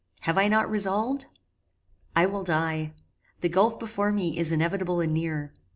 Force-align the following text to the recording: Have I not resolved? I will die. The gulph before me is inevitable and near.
Have 0.21 0.35
I 0.35 0.47
not 0.47 0.67
resolved? 0.67 1.27
I 2.15 2.25
will 2.25 2.43
die. 2.43 2.91
The 3.41 3.49
gulph 3.49 3.77
before 3.77 4.11
me 4.11 4.35
is 4.35 4.51
inevitable 4.51 4.99
and 4.99 5.13
near. 5.13 5.51